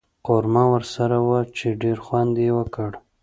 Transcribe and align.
قورمه 0.27 0.63
ورسره 0.73 1.17
وه 1.27 1.39
چې 1.57 1.67
ډېر 1.81 1.97
خوند 2.05 2.35
یې 2.43 2.49
وکړ. 2.57 2.91